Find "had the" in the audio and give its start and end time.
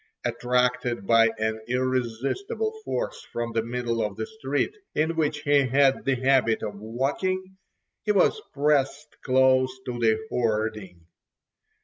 5.67-6.15